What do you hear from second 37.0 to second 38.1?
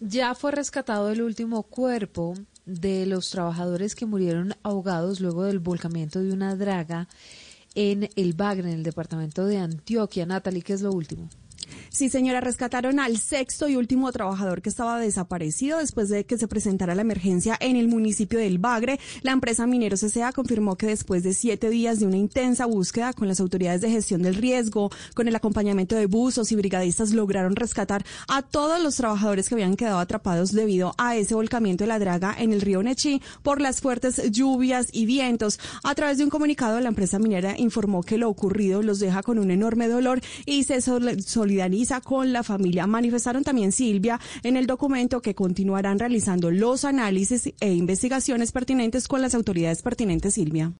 minera informó